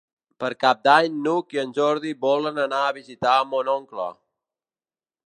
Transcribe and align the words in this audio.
Per 0.43 0.47
Cap 0.61 0.79
d'Any 0.87 1.19
n'Hug 1.25 1.53
i 1.57 1.61
en 1.63 1.75
Jordi 1.79 2.15
volen 2.25 2.57
anar 2.65 2.81
a 2.87 2.97
visitar 2.97 3.37
mon 3.53 3.71
oncle. 3.75 4.09